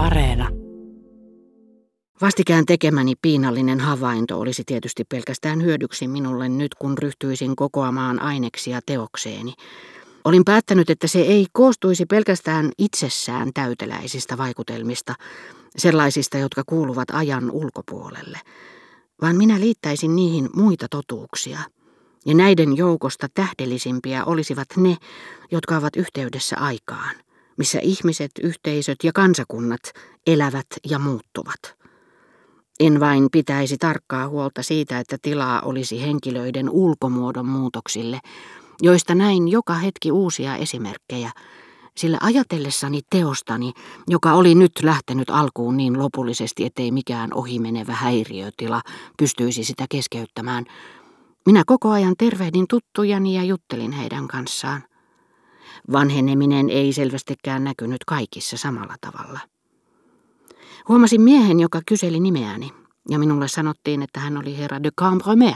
Areena. 0.00 0.48
Vastikään 2.20 2.66
tekemäni 2.66 3.14
piinallinen 3.22 3.80
havainto 3.80 4.40
olisi 4.40 4.62
tietysti 4.66 5.04
pelkästään 5.04 5.62
hyödyksi 5.62 6.08
minulle 6.08 6.48
nyt, 6.48 6.74
kun 6.74 6.98
ryhtyisin 6.98 7.56
kokoamaan 7.56 8.22
aineksia 8.22 8.80
teokseeni. 8.86 9.54
Olin 10.24 10.44
päättänyt, 10.44 10.90
että 10.90 11.06
se 11.06 11.20
ei 11.20 11.46
koostuisi 11.52 12.06
pelkästään 12.06 12.70
itsessään 12.78 13.50
täyteläisistä 13.54 14.38
vaikutelmista, 14.38 15.14
sellaisista, 15.76 16.38
jotka 16.38 16.62
kuuluvat 16.66 17.10
ajan 17.12 17.50
ulkopuolelle, 17.50 18.38
vaan 19.22 19.36
minä 19.36 19.60
liittäisin 19.60 20.16
niihin 20.16 20.48
muita 20.54 20.86
totuuksia. 20.90 21.58
Ja 22.26 22.34
näiden 22.34 22.76
joukosta 22.76 23.26
tähdellisimpiä 23.34 24.24
olisivat 24.24 24.68
ne, 24.76 24.96
jotka 25.50 25.76
ovat 25.76 25.96
yhteydessä 25.96 26.56
aikaan– 26.56 27.14
missä 27.60 27.78
ihmiset, 27.82 28.30
yhteisöt 28.42 28.98
ja 29.04 29.12
kansakunnat 29.12 29.80
elävät 30.26 30.66
ja 30.90 30.98
muuttuvat. 30.98 31.74
En 32.80 33.00
vain 33.00 33.28
pitäisi 33.32 33.78
tarkkaa 33.78 34.28
huolta 34.28 34.62
siitä, 34.62 34.98
että 34.98 35.16
tilaa 35.22 35.60
olisi 35.60 36.02
henkilöiden 36.02 36.70
ulkomuodon 36.70 37.46
muutoksille, 37.46 38.20
joista 38.82 39.14
näin 39.14 39.48
joka 39.48 39.74
hetki 39.74 40.12
uusia 40.12 40.56
esimerkkejä, 40.56 41.30
sillä 41.96 42.18
ajatellessani 42.20 43.00
teostani, 43.10 43.72
joka 44.08 44.32
oli 44.32 44.54
nyt 44.54 44.72
lähtenyt 44.82 45.30
alkuun 45.30 45.76
niin 45.76 45.98
lopullisesti, 45.98 46.64
ettei 46.64 46.90
mikään 46.92 47.34
ohimenevä 47.34 47.92
häiriötila 47.92 48.82
pystyisi 49.18 49.64
sitä 49.64 49.86
keskeyttämään, 49.90 50.64
minä 51.46 51.62
koko 51.66 51.90
ajan 51.90 52.14
tervehdin 52.18 52.66
tuttujani 52.68 53.34
ja 53.34 53.44
juttelin 53.44 53.92
heidän 53.92 54.28
kanssaan. 54.28 54.89
Vanheneminen 55.92 56.70
ei 56.70 56.92
selvästikään 56.92 57.64
näkynyt 57.64 58.04
kaikissa 58.06 58.56
samalla 58.56 58.94
tavalla. 59.00 59.40
Huomasin 60.88 61.20
miehen, 61.20 61.60
joka 61.60 61.80
kyseli 61.86 62.20
nimeäni, 62.20 62.70
ja 63.08 63.18
minulle 63.18 63.48
sanottiin, 63.48 64.02
että 64.02 64.20
hän 64.20 64.36
oli 64.36 64.58
herra 64.58 64.82
de 64.82 64.90
Cambremer. 64.98 65.54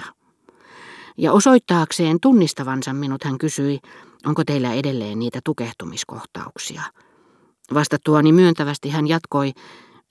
Ja 1.19 1.33
osoittaakseen 1.33 2.19
tunnistavansa 2.23 2.93
minut 2.93 3.25
hän 3.25 3.39
kysyi, 3.39 3.79
onko 4.27 4.45
teillä 4.45 4.73
edelleen 4.73 5.19
niitä 5.19 5.41
tukehtumiskohtauksia. 5.45 6.83
Vastattuani 7.75 8.33
myöntävästi 8.33 8.91
hän 8.91 9.09
jatkoi, 9.09 9.53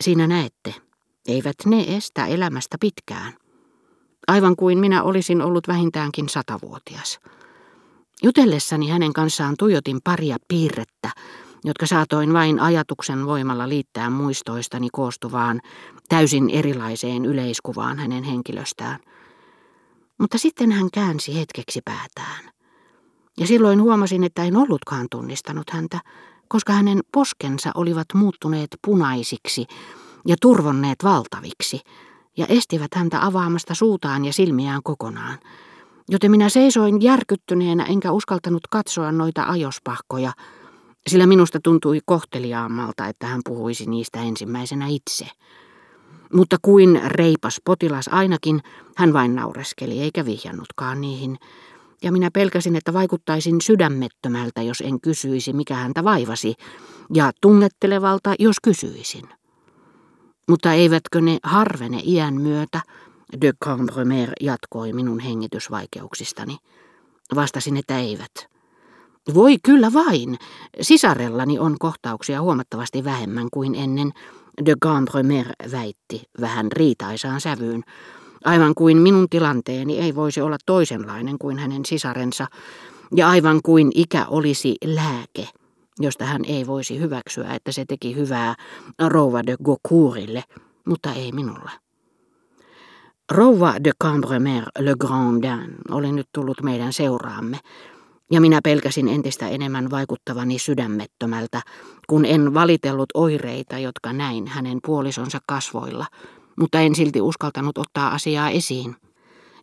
siinä 0.02 0.28
näette, 0.28 0.76
eivät 1.28 1.56
ne 1.66 1.86
estä 1.88 2.26
elämästä 2.26 2.78
pitkään. 2.80 3.34
Aivan 4.28 4.56
kuin 4.56 4.78
minä 4.78 5.04
olisin 5.04 5.42
ollut 5.42 5.68
vähintäänkin 5.68 6.30
satavuotias. 6.30 7.20
Jutellessani 8.24 8.90
hänen 8.90 9.14
kanssaan 9.14 9.56
tuijotin 9.60 10.00
paria 10.04 10.38
piirrettä, 10.48 11.12
jotka 11.64 11.86
saatoin 11.86 12.34
vain 12.34 12.60
ajatuksen 12.60 13.26
voimalla 13.26 13.70
liittää 13.70 14.10
muistoistani 14.10 14.88
koostuvaan, 14.92 15.62
täysin 16.10 16.50
erilaiseen 16.50 17.26
yleiskuvaan 17.26 18.00
hänen 18.00 18.24
henkilöstään. 18.24 19.00
Mutta 20.18 20.38
sitten 20.38 20.72
hän 20.72 20.90
käänsi 20.94 21.40
hetkeksi 21.40 21.82
päätään. 21.86 22.52
Ja 23.38 23.48
silloin 23.48 23.82
huomasin, 23.82 24.24
että 24.24 24.44
en 24.44 24.58
ollutkaan 24.58 25.08
tunnistanut 25.12 25.70
häntä, 25.70 26.00
koska 26.48 26.74
hänen 26.74 27.00
poskensa 27.12 27.72
olivat 27.76 28.08
muuttuneet 28.14 28.70
punaisiksi 28.86 29.66
ja 30.28 30.36
turvonneet 30.42 30.98
valtaviksi, 31.04 31.80
ja 32.38 32.46
estivät 32.50 32.96
häntä 32.96 33.26
avaamasta 33.26 33.76
suutaan 33.76 34.26
ja 34.26 34.34
silmiään 34.34 34.84
kokonaan– 34.84 35.40
joten 36.10 36.32
minä 36.32 36.50
seisoin 36.50 37.02
järkyttyneenä 37.02 37.84
enkä 37.86 38.12
uskaltanut 38.12 38.68
katsoa 38.70 39.12
noita 39.12 39.44
ajospahkoja, 39.44 40.32
sillä 41.08 41.28
minusta 41.28 41.60
tuntui 41.64 42.00
kohteliaammalta, 42.06 43.08
että 43.08 43.28
hän 43.28 43.42
puhuisi 43.46 43.90
niistä 43.90 44.20
ensimmäisenä 44.22 44.88
itse. 44.88 45.26
Mutta 46.34 46.58
kuin 46.62 47.02
reipas 47.06 47.62
potilas 47.66 48.08
ainakin, 48.08 48.62
hän 48.96 49.14
vain 49.14 49.36
naureskeli 49.36 50.02
eikä 50.02 50.26
vihjannutkaan 50.26 51.02
niihin, 51.02 51.38
ja 52.04 52.12
minä 52.12 52.32
pelkäsin, 52.32 52.76
että 52.76 52.94
vaikuttaisin 52.94 53.62
sydämettömältä, 53.62 54.62
jos 54.62 54.82
en 54.82 55.02
kysyisi, 55.02 55.54
mikä 55.54 55.76
häntä 55.76 56.04
vaivasi, 56.04 56.56
ja 57.14 57.32
tunnettelevalta, 57.42 58.34
jos 58.40 58.56
kysyisin. 58.64 59.30
Mutta 60.50 60.74
eivätkö 60.74 61.22
ne 61.22 61.38
harvene 61.44 62.02
iän 62.06 62.34
myötä, 62.34 62.82
De 63.42 63.54
Cambremer 63.66 64.30
jatkoi 64.42 64.94
minun 64.94 65.20
hengitysvaikeuksistani. 65.20 66.58
Vastasin, 67.36 67.78
että 67.78 68.00
eivät. 68.00 68.32
Voi 69.34 69.58
kyllä 69.64 69.94
vain. 69.94 70.38
Sisarellani 70.82 71.60
on 71.60 71.76
kohtauksia 71.80 72.42
huomattavasti 72.42 73.04
vähemmän 73.04 73.48
kuin 73.54 73.76
ennen, 73.76 74.12
de 74.66 74.76
Cambremer 74.84 75.48
väitti 75.72 76.22
vähän 76.42 76.72
riitaisaan 76.72 77.42
sävyyn. 77.42 77.84
Aivan 78.46 78.76
kuin 78.76 78.98
minun 78.98 79.30
tilanteeni 79.30 80.00
ei 80.00 80.16
voisi 80.16 80.42
olla 80.42 80.58
toisenlainen 80.66 81.38
kuin 81.40 81.60
hänen 81.60 81.86
sisarensa, 81.86 82.48
ja 83.16 83.30
aivan 83.30 83.60
kuin 83.64 83.92
ikä 83.96 84.26
olisi 84.26 84.76
lääke, 84.86 85.50
josta 86.00 86.26
hän 86.26 86.46
ei 86.46 86.68
voisi 86.68 87.00
hyväksyä, 87.00 87.54
että 87.54 87.72
se 87.72 87.86
teki 87.86 88.16
hyvää 88.16 88.56
rouva 89.08 89.46
de 89.46 89.56
Gaucourtille, 89.64 90.44
mutta 90.86 91.14
ei 91.14 91.32
minulle. 91.32 91.72
Rouva 93.32 93.76
de 93.84 93.92
Cambremer 94.04 94.64
Le 94.80 94.94
Grandin 95.00 95.76
oli 95.90 96.12
nyt 96.12 96.28
tullut 96.34 96.62
meidän 96.62 96.94
seuraamme, 96.94 97.60
ja 98.32 98.42
minä 98.42 98.60
pelkäsin 98.64 99.08
entistä 99.08 99.48
enemmän 99.48 99.92
vaikuttavani 99.92 100.60
sydämettömältä, 100.60 101.62
kun 102.08 102.26
en 102.26 102.54
valitellut 102.54 103.10
oireita, 103.14 103.78
jotka 103.78 104.14
näin 104.14 104.48
hänen 104.48 104.80
puolisonsa 104.86 105.40
kasvoilla, 105.48 106.06
mutta 106.60 106.80
en 106.80 106.96
silti 106.96 107.22
uskaltanut 107.22 107.78
ottaa 107.78 108.14
asiaa 108.14 108.50
esiin. 108.50 108.96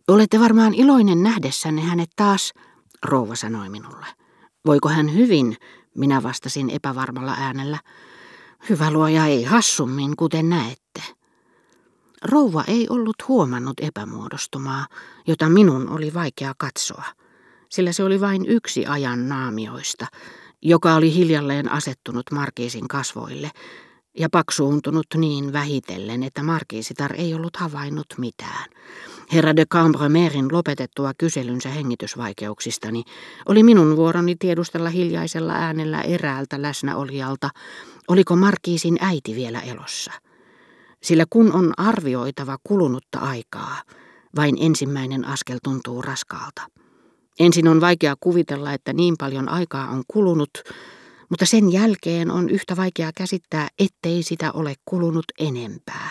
Olette 0.07 0.39
varmaan 0.39 0.73
iloinen 0.73 1.23
nähdessänne 1.23 1.81
hänet 1.81 2.09
taas, 2.15 2.53
rouva 3.05 3.35
sanoi 3.35 3.69
minulle. 3.69 4.05
Voiko 4.65 4.89
hän 4.89 5.13
hyvin, 5.13 5.57
minä 5.97 6.23
vastasin 6.23 6.69
epävarmalla 6.69 7.35
äänellä. 7.37 7.79
Hyvä 8.69 8.91
luoja 8.91 9.25
ei 9.25 9.43
hassummin, 9.43 10.15
kuten 10.15 10.49
näette. 10.49 10.80
Rouva 12.23 12.63
ei 12.67 12.87
ollut 12.89 13.15
huomannut 13.27 13.79
epämuodostumaa, 13.81 14.87
jota 15.27 15.49
minun 15.49 15.89
oli 15.89 16.13
vaikea 16.13 16.53
katsoa, 16.57 17.03
sillä 17.69 17.91
se 17.91 18.03
oli 18.03 18.21
vain 18.21 18.45
yksi 18.45 18.85
ajan 18.85 19.29
naamioista, 19.29 20.05
joka 20.61 20.95
oli 20.95 21.13
hiljalleen 21.13 21.71
asettunut 21.71 22.31
Markiisin 22.31 22.87
kasvoille 22.87 23.51
ja 24.17 24.29
paksuuntunut 24.31 25.07
niin 25.15 25.53
vähitellen, 25.53 26.23
että 26.23 26.43
Markiisitar 26.43 27.13
ei 27.13 27.33
ollut 27.33 27.57
havainnut 27.57 28.07
mitään. 28.17 28.69
Herra 29.33 29.55
de 29.55 29.65
Cambremerin 29.65 30.47
lopetettua 30.51 31.11
kyselynsä 31.17 31.69
hengitysvaikeuksistani 31.69 33.03
oli 33.45 33.63
minun 33.63 33.95
vuoroni 33.95 34.35
tiedustella 34.35 34.89
hiljaisella 34.89 35.53
äänellä 35.53 36.01
eräältä 36.01 36.61
läsnäolijalta, 36.61 37.49
oliko 38.07 38.35
Markiisin 38.35 38.97
äiti 39.01 39.35
vielä 39.35 39.61
elossa. 39.61 40.11
Sillä 41.03 41.25
kun 41.29 41.53
on 41.53 41.73
arvioitava 41.77 42.57
kulunutta 42.63 43.19
aikaa, 43.19 43.81
vain 44.35 44.57
ensimmäinen 44.59 45.25
askel 45.25 45.59
tuntuu 45.63 46.01
raskaalta. 46.01 46.61
Ensin 47.39 47.67
on 47.67 47.81
vaikea 47.81 48.15
kuvitella, 48.19 48.73
että 48.73 48.93
niin 48.93 49.15
paljon 49.19 49.49
aikaa 49.49 49.87
on 49.87 50.03
kulunut, 50.07 50.49
mutta 51.29 51.45
sen 51.45 51.71
jälkeen 51.71 52.31
on 52.31 52.49
yhtä 52.49 52.75
vaikea 52.77 53.11
käsittää, 53.15 53.67
ettei 53.79 54.23
sitä 54.23 54.51
ole 54.51 54.73
kulunut 54.85 55.25
enempää. 55.39 56.09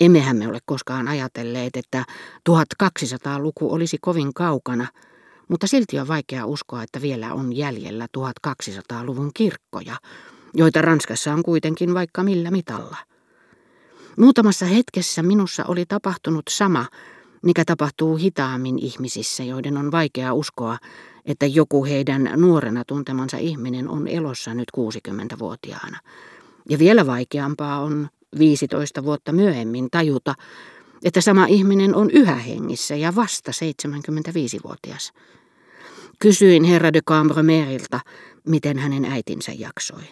Emmehän 0.00 0.36
me 0.36 0.48
ole 0.48 0.58
koskaan 0.66 1.08
ajatelleet, 1.08 1.76
että 1.76 2.04
1200-luku 2.50 3.72
olisi 3.72 3.98
kovin 4.00 4.34
kaukana, 4.34 4.86
mutta 5.48 5.66
silti 5.66 5.98
on 5.98 6.08
vaikea 6.08 6.46
uskoa, 6.46 6.82
että 6.82 7.02
vielä 7.02 7.34
on 7.34 7.56
jäljellä 7.56 8.06
1200-luvun 8.18 9.30
kirkkoja, 9.34 9.96
joita 10.54 10.82
Ranskassa 10.82 11.32
on 11.32 11.42
kuitenkin 11.42 11.94
vaikka 11.94 12.22
millä 12.22 12.50
mitalla. 12.50 12.96
Muutamassa 14.16 14.66
hetkessä 14.66 15.22
minussa 15.22 15.64
oli 15.68 15.86
tapahtunut 15.86 16.42
sama, 16.50 16.86
mikä 17.42 17.64
tapahtuu 17.64 18.16
hitaammin 18.16 18.78
ihmisissä, 18.78 19.42
joiden 19.42 19.76
on 19.76 19.92
vaikea 19.92 20.34
uskoa, 20.34 20.78
että 21.24 21.46
joku 21.46 21.84
heidän 21.84 22.30
nuorena 22.36 22.84
tuntemansa 22.86 23.36
ihminen 23.36 23.88
on 23.88 24.08
elossa 24.08 24.54
nyt 24.54 24.68
60-vuotiaana. 24.76 25.98
Ja 26.68 26.78
vielä 26.78 27.06
vaikeampaa 27.06 27.80
on 27.80 28.08
15 28.38 29.04
vuotta 29.04 29.32
myöhemmin 29.32 29.88
tajuta, 29.90 30.34
että 31.04 31.20
sama 31.20 31.46
ihminen 31.46 31.94
on 31.94 32.10
yhä 32.10 32.34
hengissä 32.34 32.96
ja 32.96 33.14
vasta 33.14 33.50
75-vuotias. 33.50 35.12
Kysyin 36.18 36.64
herra 36.64 36.92
de 36.92 37.00
Cambremerilta, 37.00 38.00
miten 38.46 38.78
hänen 38.78 39.04
äitinsä 39.04 39.52
jaksoi. 39.52 40.02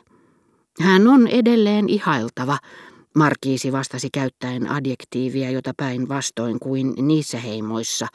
Hän 0.81 1.09
on 1.09 1.27
edelleen 1.27 1.89
ihailtava, 1.89 2.59
Markiisi 3.15 3.73
vastasi 3.73 4.09
käyttäen 4.13 4.71
adjektiivia, 4.71 5.51
jota 5.51 5.73
päin 5.77 6.09
vastoin 6.09 6.59
kuin 6.59 6.95
niissä 6.97 7.39
heimoissa, 7.39 8.07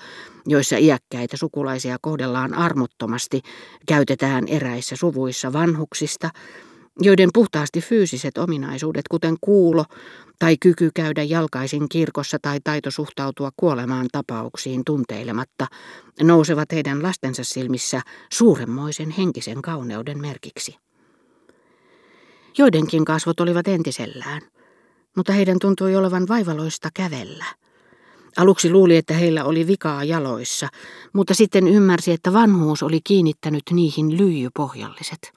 joissa 0.46 0.78
iäkkäitä 0.78 1.38
sukulaisia 1.38 1.98
kohdellaan 2.02 2.54
armottomasti, 2.54 3.42
käytetään 3.88 4.48
eräissä 4.48 4.96
suvuissa 4.96 5.54
vanhuksista, 5.54 6.30
joiden 7.02 7.30
puhtaasti 7.34 7.82
fyysiset 7.82 8.38
ominaisuudet, 8.38 9.08
kuten 9.12 9.36
kuulo 9.42 9.86
tai 10.40 10.58
kyky 10.58 10.92
käydä 10.96 11.24
jalkaisin 11.24 11.90
kirkossa 11.90 12.38
tai 12.42 12.60
taito 12.64 12.92
suhtautua 12.92 13.50
kuolemaan 13.58 14.08
tapauksiin 14.12 14.82
tunteilematta, 14.86 15.68
nousevat 16.22 16.72
heidän 16.72 17.04
lastensa 17.04 17.44
silmissä 17.44 18.02
suuremmoisen 18.32 19.10
henkisen 19.10 19.62
kauneuden 19.62 20.22
merkiksi. 20.22 20.76
Joidenkin 22.58 23.06
kasvot 23.06 23.40
olivat 23.40 23.68
entisellään, 23.68 24.42
mutta 25.16 25.34
heidän 25.34 25.60
tuntui 25.62 25.96
olevan 25.96 26.28
vaivaloista 26.28 26.90
kävellä. 26.94 27.46
Aluksi 28.38 28.72
luuli, 28.72 28.98
että 28.98 29.14
heillä 29.14 29.44
oli 29.46 29.68
vikaa 29.68 30.04
jaloissa, 30.04 30.68
mutta 31.14 31.34
sitten 31.34 31.68
ymmärsi, 31.68 32.12
että 32.12 32.34
vanhuus 32.34 32.84
oli 32.84 33.00
kiinnittänyt 33.04 33.64
niihin 33.72 34.18
lyijypohjalliset. 34.18 35.34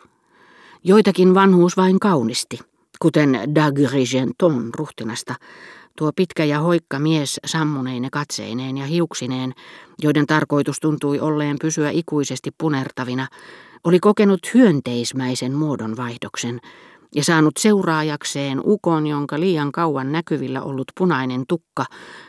Joitakin 0.85 1.35
vanhuus 1.35 1.77
vain 1.77 2.01
kaunisti, 2.01 2.59
kuten 2.99 3.41
Dagrigenton 3.55 4.71
ruhtinasta, 4.77 5.35
tuo 5.99 6.13
pitkä 6.17 6.45
ja 6.45 6.61
hoikka 6.61 6.99
mies 6.99 7.41
sammuneine 7.47 8.09
katseineen 8.11 8.79
ja 8.79 8.87
hiuksineen, 8.87 9.53
joiden 10.03 10.27
tarkoitus 10.27 10.81
tuntui 10.81 11.21
olleen 11.21 11.57
pysyä 11.61 11.91
ikuisesti 11.91 12.51
punertavina, 12.59 13.27
oli 13.85 14.01
kokenut 14.01 14.41
hyönteismäisen 14.55 15.53
muodonvaihdoksen 15.53 16.61
ja 17.14 17.25
saanut 17.25 17.56
seuraajakseen 17.59 18.61
ukon, 18.64 19.06
jonka 19.06 19.41
liian 19.41 19.73
kauan 19.73 20.12
näkyvillä 20.12 20.62
ollut 20.62 20.93
punainen 20.99 21.44
tukka 21.49 21.85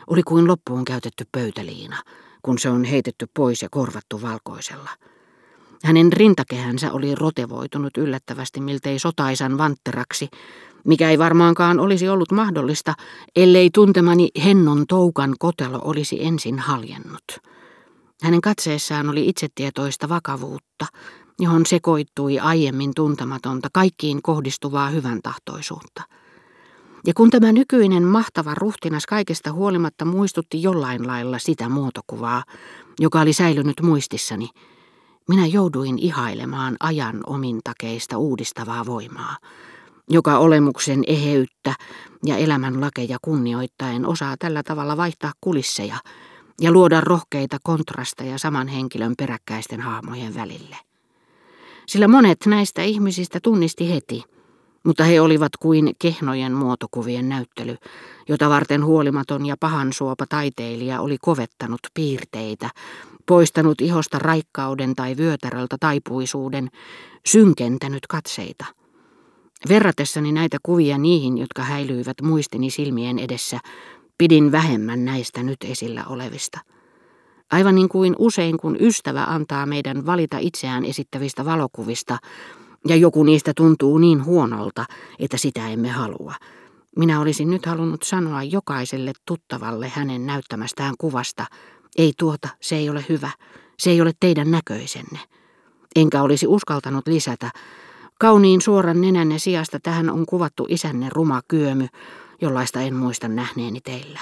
oli 0.06 0.22
kuin 0.22 0.48
loppuun 0.48 0.84
käytetty 0.84 1.24
pöytäliina, 1.32 1.96
kun 2.42 2.58
se 2.58 2.68
on 2.70 2.84
heitetty 2.84 3.26
pois 3.36 3.62
ja 3.62 3.68
korvattu 3.70 4.22
valkoisella. 4.22 4.90
Hänen 5.84 6.12
rintakehänsä 6.12 6.92
oli 6.92 7.14
rotevoitunut 7.14 7.96
yllättävästi 7.96 8.60
miltei 8.60 8.98
sotaisan 8.98 9.58
vantteraksi, 9.58 10.28
mikä 10.84 11.10
ei 11.10 11.18
varmaankaan 11.18 11.80
olisi 11.80 12.08
ollut 12.08 12.32
mahdollista, 12.32 12.94
ellei 13.36 13.70
tuntemani 13.74 14.28
Hennon 14.44 14.84
toukan 14.88 15.34
kotelo 15.38 15.80
olisi 15.84 16.24
ensin 16.24 16.58
haljennut. 16.58 17.24
Hänen 18.22 18.40
katseessaan 18.40 19.08
oli 19.08 19.28
itsetietoista 19.28 20.08
vakavuutta, 20.08 20.86
johon 21.38 21.66
sekoittui 21.66 22.38
aiemmin 22.38 22.92
tuntematonta 22.94 23.68
kaikkiin 23.72 24.22
kohdistuvaa 24.22 24.90
hyvän 24.90 25.20
tahtoisuutta. 25.22 26.02
Ja 27.06 27.14
kun 27.16 27.30
tämä 27.30 27.52
nykyinen 27.52 28.02
mahtava 28.02 28.54
ruhtinas 28.54 29.06
kaikesta 29.06 29.52
huolimatta 29.52 30.04
muistutti 30.04 30.62
jollain 30.62 31.06
lailla 31.06 31.38
sitä 31.38 31.68
muotokuvaa, 31.68 32.44
joka 33.00 33.20
oli 33.20 33.32
säilynyt 33.32 33.80
muistissani, 33.82 34.48
minä 35.28 35.46
jouduin 35.46 35.98
ihailemaan 35.98 36.76
ajan 36.80 37.20
omintakeista 37.26 38.18
uudistavaa 38.18 38.86
voimaa, 38.86 39.36
joka 40.10 40.38
olemuksen 40.38 41.02
eheyttä 41.06 41.74
ja 42.24 42.36
elämän 42.36 42.80
lakeja 42.80 43.18
kunnioittaen 43.22 44.06
osaa 44.06 44.36
tällä 44.38 44.62
tavalla 44.62 44.96
vaihtaa 44.96 45.32
kulisseja 45.40 45.96
ja 46.60 46.72
luoda 46.72 47.00
rohkeita 47.00 47.56
kontrasteja 47.62 48.38
saman 48.38 48.68
henkilön 48.68 49.14
peräkkäisten 49.18 49.80
hahmojen 49.80 50.34
välille. 50.34 50.76
Sillä 51.86 52.08
monet 52.08 52.38
näistä 52.46 52.82
ihmisistä 52.82 53.40
tunnisti 53.42 53.90
heti, 53.94 54.22
mutta 54.84 55.04
he 55.04 55.20
olivat 55.20 55.56
kuin 55.56 55.90
kehnojen 55.98 56.52
muotokuvien 56.52 57.28
näyttely, 57.28 57.76
jota 58.28 58.48
varten 58.48 58.84
huolimaton 58.84 59.46
ja 59.46 59.56
pahansuopa 59.60 60.26
taiteilija 60.28 61.00
oli 61.00 61.16
kovettanut 61.20 61.80
piirteitä, 61.94 62.70
poistanut 63.26 63.80
ihosta 63.80 64.18
raikkauden 64.18 64.94
tai 64.94 65.16
vyötäröltä 65.16 65.76
taipuisuuden, 65.80 66.70
synkentänyt 67.26 68.06
katseita. 68.06 68.64
Verratessani 69.68 70.32
näitä 70.32 70.58
kuvia 70.62 70.98
niihin, 70.98 71.38
jotka 71.38 71.62
häilyivät 71.62 72.16
muistini 72.22 72.70
silmien 72.70 73.18
edessä, 73.18 73.60
pidin 74.18 74.52
vähemmän 74.52 75.04
näistä 75.04 75.42
nyt 75.42 75.56
esillä 75.64 76.04
olevista. 76.06 76.60
Aivan 77.54 77.74
niin 77.74 77.88
kuin 77.88 78.14
usein 78.18 78.56
kun 78.56 78.76
ystävä 78.80 79.24
antaa 79.24 79.66
meidän 79.66 80.06
valita 80.06 80.38
itseään 80.38 80.84
esittävistä 80.84 81.44
valokuvista, 81.44 82.18
ja 82.88 82.96
joku 82.96 83.22
niistä 83.22 83.52
tuntuu 83.56 83.98
niin 83.98 84.24
huonolta, 84.24 84.84
että 85.18 85.36
sitä 85.36 85.68
emme 85.68 85.88
halua. 85.88 86.34
Minä 86.96 87.20
olisin 87.20 87.50
nyt 87.50 87.66
halunnut 87.66 88.02
sanoa 88.02 88.42
jokaiselle 88.42 89.12
tuttavalle 89.26 89.88
hänen 89.88 90.26
näyttämästään 90.26 90.94
kuvasta, 90.98 91.46
ei 91.98 92.12
tuota, 92.18 92.48
se 92.60 92.76
ei 92.76 92.90
ole 92.90 93.04
hyvä, 93.08 93.30
se 93.78 93.90
ei 93.90 94.00
ole 94.00 94.12
teidän 94.20 94.50
näköisenne. 94.50 95.18
Enkä 95.96 96.22
olisi 96.22 96.46
uskaltanut 96.46 97.06
lisätä, 97.06 97.50
kauniin 98.20 98.60
suoran 98.60 99.00
nenänne 99.00 99.38
sijasta 99.38 99.78
tähän 99.82 100.10
on 100.10 100.26
kuvattu 100.26 100.66
isänne 100.68 101.08
ruma 101.12 101.40
kyömy, 101.48 101.86
jollaista 102.40 102.80
en 102.80 102.94
muista 102.94 103.28
nähneeni 103.28 103.80
teillä. 103.80 104.20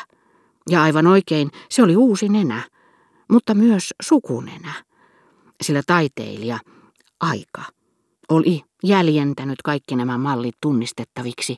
Ja 0.71 0.83
aivan 0.83 1.07
oikein, 1.07 1.51
se 1.69 1.83
oli 1.83 1.97
uusi 1.97 2.29
nenä, 2.29 2.63
mutta 3.31 3.55
myös 3.55 3.95
sukunenä, 4.03 4.73
sillä 5.63 5.83
taiteilija, 5.87 6.59
aika, 7.21 7.63
oli 8.29 8.63
jäljentänyt 8.85 9.63
kaikki 9.63 9.97
nämä 9.97 10.19
mallit 10.19 10.55
tunnistettaviksi, 10.61 11.57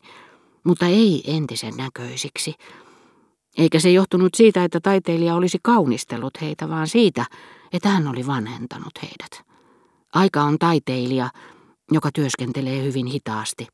mutta 0.65 0.87
ei 0.87 1.23
entisen 1.27 1.75
näköisiksi. 1.77 2.55
Eikä 3.59 3.81
se 3.81 3.91
johtunut 3.91 4.35
siitä, 4.35 4.65
että 4.65 4.81
taiteilija 4.81 5.35
olisi 5.35 5.59
kaunistellut 5.63 6.41
heitä, 6.41 6.69
vaan 6.69 6.89
siitä, 6.89 7.27
että 7.73 7.89
hän 7.89 8.09
oli 8.09 8.27
vanhentanut 8.27 8.93
heidät. 9.03 9.47
Aika 10.15 10.43
on 10.43 10.59
taiteilija, 10.59 11.31
joka 11.93 12.11
työskentelee 12.15 12.83
hyvin 12.83 13.07
hitaasti. 13.07 13.67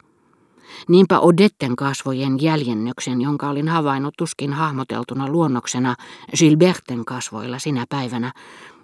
Niinpä 0.88 1.20
Odetten 1.20 1.76
kasvojen 1.76 2.42
jäljennöksen, 2.42 3.20
jonka 3.20 3.48
olin 3.50 3.68
havainnut 3.68 4.14
tuskin 4.18 4.52
hahmoteltuna 4.52 5.28
luonnoksena 5.28 5.94
Gilberten 6.38 7.04
kasvoilla 7.04 7.58
sinä 7.58 7.84
päivänä, 7.88 8.32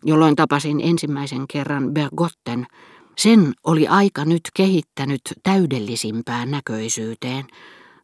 jolloin 0.04 0.36
tapasin 0.36 0.80
ensimmäisen 0.82 1.44
kerran 1.52 1.90
Bergotten, 1.94 2.66
sen 3.18 3.54
oli 3.64 3.88
aika 3.88 4.24
nyt 4.24 4.42
kehittänyt 4.56 5.20
täydellisimpään 5.42 6.50
näköisyyteen, 6.50 7.44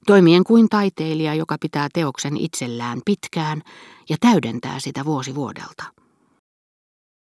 toimien 0.06 0.44
kuin 0.44 0.69
taiteilija, 0.69 1.34
joka 1.34 1.56
pitää 1.61 1.88
teoksen 1.94 2.37
itsellään 2.37 3.00
pitkään 3.05 3.62
ja 4.08 4.17
täydentää 4.20 4.79
sitä 4.79 5.05
vuosi 5.05 5.34
vuodelta. 5.34 6.01